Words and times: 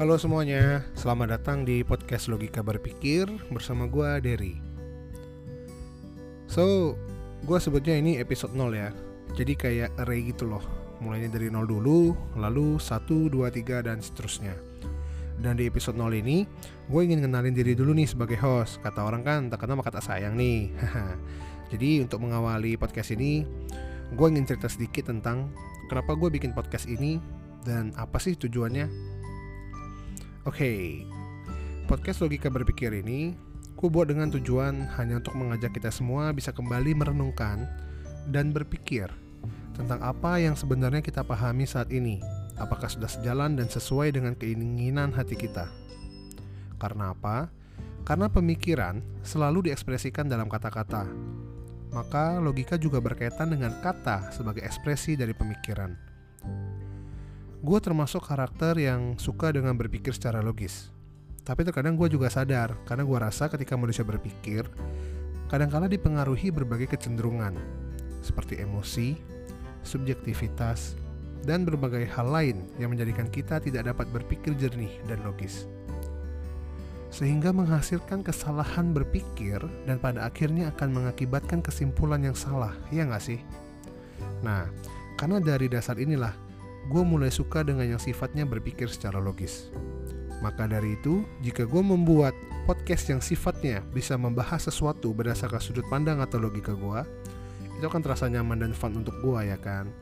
Halo 0.00 0.16
semuanya, 0.16 0.80
selamat 0.96 1.28
datang 1.28 1.60
di 1.60 1.84
podcast 1.84 2.32
Logika 2.32 2.64
Berpikir 2.64 3.28
bersama 3.52 3.84
gue 3.84 4.08
Derry. 4.24 4.56
So, 6.48 6.96
gue 7.44 7.58
sebutnya 7.60 8.00
ini 8.00 8.16
episode 8.16 8.56
0 8.56 8.72
ya. 8.72 8.96
Jadi 9.36 9.52
kayak 9.60 10.00
array 10.00 10.24
gitu 10.24 10.48
loh. 10.48 10.64
Mulainya 11.04 11.36
dari 11.36 11.52
0 11.52 11.68
dulu, 11.68 12.16
lalu 12.32 12.80
1, 12.80 13.28
2, 13.28 13.52
3 13.52 13.84
dan 13.84 14.00
seterusnya. 14.00 14.56
Dan 15.36 15.60
di 15.60 15.68
episode 15.68 16.00
0 16.00 16.16
ini, 16.16 16.48
gue 16.88 17.00
ingin 17.04 17.20
kenalin 17.20 17.52
diri 17.52 17.76
dulu 17.76 17.92
nih 17.92 18.08
sebagai 18.08 18.40
host. 18.40 18.80
Kata 18.80 19.04
orang 19.04 19.20
kan, 19.20 19.52
tak 19.52 19.68
kenal 19.68 19.84
maka 19.84 20.00
tak 20.00 20.08
sayang 20.08 20.32
nih. 20.32 20.72
Jadi 21.76 22.00
untuk 22.00 22.24
mengawali 22.24 22.80
podcast 22.80 23.12
ini, 23.12 23.44
gue 24.16 24.26
ingin 24.32 24.48
cerita 24.48 24.64
sedikit 24.64 25.12
tentang 25.12 25.52
kenapa 25.92 26.16
gue 26.16 26.32
bikin 26.32 26.56
podcast 26.56 26.88
ini 26.88 27.20
dan 27.68 27.92
apa 28.00 28.16
sih 28.16 28.32
tujuannya. 28.32 29.09
Oke, 30.48 30.56
okay, 30.56 30.80
podcast 31.84 32.24
logika 32.24 32.48
berpikir 32.48 32.88
ini 32.96 33.36
gue 33.76 33.88
buat 33.92 34.08
dengan 34.08 34.32
tujuan 34.32 34.88
hanya 34.96 35.20
untuk 35.20 35.36
mengajak 35.36 35.68
kita 35.76 35.92
semua 35.92 36.32
bisa 36.32 36.48
kembali 36.48 36.96
merenungkan 36.96 37.68
dan 38.32 38.48
berpikir 38.48 39.12
tentang 39.76 40.00
apa 40.00 40.40
yang 40.40 40.56
sebenarnya 40.56 41.04
kita 41.04 41.20
pahami 41.28 41.68
saat 41.68 41.92
ini. 41.92 42.24
Apakah 42.56 42.88
sudah 42.88 43.12
sejalan 43.12 43.52
dan 43.52 43.68
sesuai 43.68 44.16
dengan 44.16 44.32
keinginan 44.32 45.12
hati 45.12 45.36
kita? 45.36 45.68
Karena 46.80 47.12
apa? 47.12 47.52
Karena 48.08 48.32
pemikiran 48.32 49.04
selalu 49.20 49.68
diekspresikan 49.68 50.24
dalam 50.24 50.48
kata-kata. 50.48 51.04
Maka 51.92 52.40
logika 52.40 52.80
juga 52.80 52.96
berkaitan 52.96 53.52
dengan 53.52 53.76
kata 53.84 54.32
sebagai 54.32 54.64
ekspresi 54.64 55.20
dari 55.20 55.36
pemikiran. 55.36 56.09
Gue 57.60 57.76
termasuk 57.76 58.24
karakter 58.24 58.72
yang 58.80 59.20
suka 59.20 59.52
dengan 59.52 59.76
berpikir 59.76 60.16
secara 60.16 60.40
logis. 60.40 60.88
Tapi 61.44 61.60
terkadang 61.60 61.92
gue 61.92 62.08
juga 62.08 62.32
sadar, 62.32 62.72
karena 62.88 63.04
gue 63.04 63.18
rasa 63.20 63.52
ketika 63.52 63.76
manusia 63.76 64.00
berpikir, 64.00 64.64
kadangkala 65.52 65.84
dipengaruhi 65.84 66.48
berbagai 66.48 66.96
kecenderungan, 66.96 67.52
seperti 68.24 68.64
emosi, 68.64 69.20
subjektivitas, 69.84 70.96
dan 71.44 71.68
berbagai 71.68 72.08
hal 72.08 72.32
lain 72.32 72.64
yang 72.80 72.96
menjadikan 72.96 73.28
kita 73.28 73.60
tidak 73.60 73.92
dapat 73.92 74.08
berpikir 74.08 74.56
jernih 74.56 74.96
dan 75.04 75.20
logis. 75.20 75.68
Sehingga 77.12 77.52
menghasilkan 77.52 78.24
kesalahan 78.24 78.96
berpikir 78.96 79.60
dan 79.84 80.00
pada 80.00 80.24
akhirnya 80.32 80.72
akan 80.72 80.96
mengakibatkan 80.96 81.60
kesimpulan 81.60 82.24
yang 82.24 82.36
salah, 82.36 82.72
ya 82.88 83.04
nggak 83.04 83.20
sih? 83.20 83.44
Nah, 84.40 84.64
karena 85.20 85.44
dari 85.44 85.68
dasar 85.68 86.00
inilah, 86.00 86.32
gue 86.88 87.02
mulai 87.04 87.28
suka 87.28 87.60
dengan 87.60 87.84
yang 87.84 88.00
sifatnya 88.00 88.48
berpikir 88.48 88.88
secara 88.88 89.20
logis. 89.20 89.68
Maka 90.40 90.64
dari 90.64 90.96
itu, 90.96 91.20
jika 91.44 91.68
gue 91.68 91.82
membuat 91.84 92.32
podcast 92.64 93.12
yang 93.12 93.20
sifatnya 93.20 93.84
bisa 93.92 94.16
membahas 94.16 94.72
sesuatu 94.72 95.12
berdasarkan 95.12 95.60
sudut 95.60 95.84
pandang 95.92 96.24
atau 96.24 96.40
logika 96.40 96.72
gue, 96.72 97.00
itu 97.76 97.84
akan 97.84 98.00
terasa 98.00 98.28
nyaman 98.28 98.64
dan 98.64 98.72
fun 98.72 98.96
untuk 98.96 99.12
gue 99.20 99.40
ya 99.52 99.60
kan. 99.60 99.92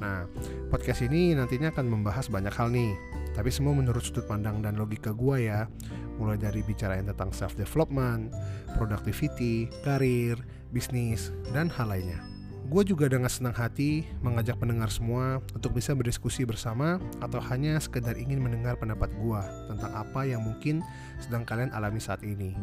Nah, 0.00 0.26
podcast 0.72 1.04
ini 1.04 1.36
nantinya 1.36 1.70
akan 1.70 1.86
membahas 1.86 2.26
banyak 2.32 2.50
hal 2.56 2.72
nih, 2.72 2.96
tapi 3.36 3.52
semua 3.52 3.76
menurut 3.76 4.02
sudut 4.02 4.24
pandang 4.24 4.64
dan 4.64 4.80
logika 4.80 5.12
gue 5.12 5.46
ya. 5.46 5.68
Mulai 6.16 6.40
dari 6.40 6.64
bicarain 6.64 7.04
tentang 7.06 7.30
self 7.30 7.54
development, 7.54 8.32
productivity, 8.80 9.68
karir, 9.84 10.40
bisnis, 10.72 11.30
dan 11.52 11.68
hal 11.68 11.92
lainnya. 11.92 12.31
Gue 12.72 12.88
juga 12.88 13.04
dengan 13.04 13.28
senang 13.28 13.52
hati 13.52 14.08
mengajak 14.24 14.56
pendengar 14.56 14.88
semua 14.88 15.44
untuk 15.52 15.76
bisa 15.76 15.92
berdiskusi 15.92 16.48
bersama 16.48 16.96
atau 17.20 17.36
hanya 17.52 17.76
sekedar 17.76 18.16
ingin 18.16 18.40
mendengar 18.40 18.80
pendapat 18.80 19.12
gue 19.12 19.42
tentang 19.68 19.92
apa 19.92 20.24
yang 20.24 20.40
mungkin 20.40 20.80
sedang 21.20 21.44
kalian 21.44 21.68
alami 21.76 22.00
saat 22.00 22.24
ini. 22.24 22.56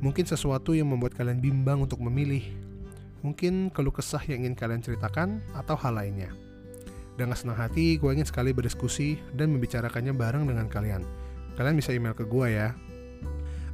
Mungkin 0.00 0.24
sesuatu 0.24 0.72
yang 0.72 0.88
membuat 0.88 1.12
kalian 1.20 1.44
bimbang 1.44 1.84
untuk 1.84 2.00
memilih. 2.00 2.40
Mungkin 3.20 3.68
keluh 3.76 3.92
kesah 3.92 4.24
yang 4.24 4.48
ingin 4.48 4.56
kalian 4.56 4.80
ceritakan 4.80 5.44
atau 5.52 5.76
hal 5.76 6.00
lainnya. 6.00 6.32
Dengan 7.20 7.36
senang 7.36 7.60
hati, 7.60 8.00
gue 8.00 8.08
ingin 8.08 8.24
sekali 8.24 8.56
berdiskusi 8.56 9.20
dan 9.36 9.52
membicarakannya 9.52 10.16
bareng 10.16 10.48
dengan 10.48 10.64
kalian. 10.64 11.04
Kalian 11.60 11.76
bisa 11.76 11.92
email 11.92 12.16
ke 12.16 12.24
gue 12.24 12.56
ya. 12.56 12.72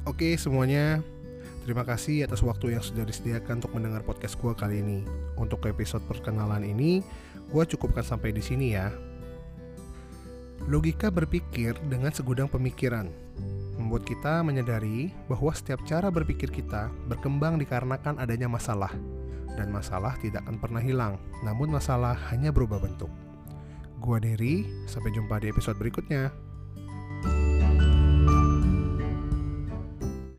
Oke 0.03 0.35
semuanya, 0.35 0.99
Terima 1.69 1.85
kasih 1.85 2.25
atas 2.25 2.41
waktu 2.41 2.73
yang 2.73 2.81
sudah 2.81 3.05
disediakan 3.05 3.61
untuk 3.61 3.77
mendengar 3.77 4.01
podcast 4.01 4.41
gue 4.41 4.57
kali 4.57 4.81
ini. 4.81 5.05
Untuk 5.37 5.61
episode 5.69 6.01
perkenalan 6.09 6.65
ini, 6.65 7.05
gue 7.45 7.63
cukupkan 7.69 8.01
sampai 8.01 8.33
di 8.33 8.41
sini 8.41 8.73
ya. 8.73 8.89
Logika 10.65 11.13
berpikir 11.13 11.77
dengan 11.85 12.09
segudang 12.09 12.49
pemikiran 12.49 13.13
membuat 13.77 14.01
kita 14.01 14.41
menyadari 14.41 15.13
bahwa 15.29 15.53
setiap 15.53 15.85
cara 15.85 16.09
berpikir 16.09 16.49
kita 16.49 16.89
berkembang 17.05 17.61
dikarenakan 17.61 18.17
adanya 18.17 18.49
masalah, 18.49 18.89
dan 19.53 19.69
masalah 19.69 20.17
tidak 20.25 20.41
akan 20.49 20.57
pernah 20.57 20.81
hilang, 20.81 21.21
namun 21.45 21.69
masalah 21.69 22.17
hanya 22.33 22.49
berubah 22.49 22.81
bentuk. 22.81 23.13
Gua 24.01 24.17
Derry, 24.17 24.65
sampai 24.89 25.13
jumpa 25.13 25.37
di 25.37 25.53
episode 25.53 25.77
berikutnya. 25.77 26.48